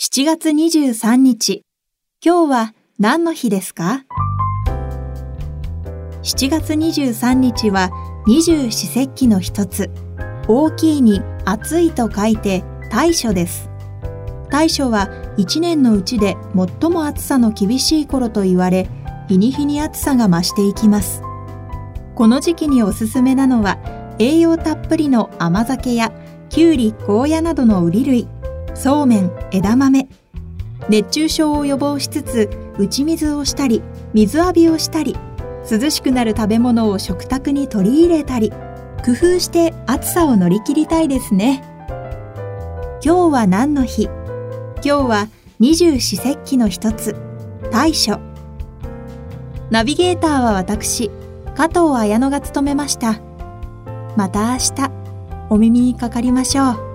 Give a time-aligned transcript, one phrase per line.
[0.00, 1.64] 7月23日。
[2.24, 4.04] 今日は何の日ですか
[6.22, 7.90] ?7 月23日は
[8.24, 9.90] 二十四節気の一つ。
[10.46, 13.70] 大きいに暑いと書いて大暑です。
[14.50, 16.36] 大暑は一年のうちで
[16.80, 18.88] 最も暑さの厳しい頃と言われ、
[19.28, 21.22] 日に日に暑さが増していきます。
[22.14, 23.80] この時期におすすめなのは、
[24.20, 26.12] 栄養たっぷりの甘酒や
[26.50, 28.28] きゅうり、ゴーヤなどの売り類、
[28.78, 30.08] そうめん、枝豆。
[30.88, 33.82] 熱中症を予防しつつ、打ち水をしたり、
[34.14, 35.16] 水浴びをしたり、
[35.68, 38.52] 涼しくなる食べ物を食卓に取り入れたり、
[39.04, 41.64] 工夫して暑さを乗り切りたいですね。
[43.04, 44.04] 今日は何の日？
[44.04, 47.16] 今日は二十四節気の一つ、
[47.72, 48.20] 大暑。
[49.70, 51.10] ナビゲーターは私、
[51.56, 53.20] 加藤綾乃が務めました。
[54.14, 54.90] また明日、
[55.50, 56.87] お耳にかかりましょう。